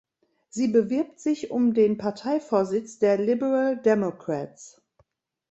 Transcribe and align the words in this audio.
Sie 0.49 0.67
bewirbt 0.67 1.19
sich 1.19 1.51
um 1.51 1.75
den 1.75 1.99
Parteivorsitz 1.99 2.97
der 2.97 3.19
Liberal 3.19 3.77
Democrats. 3.77 4.81